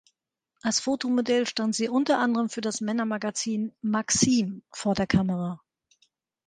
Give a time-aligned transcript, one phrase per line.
[0.63, 5.61] Als Fotomodell stand sie unter anderem für das Männermagazin "Maxim" vor der Kamera.